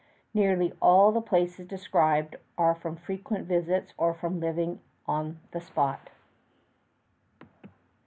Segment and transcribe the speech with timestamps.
[0.33, 6.09] Nearly all the places described are from frequent visits or from living on the spot.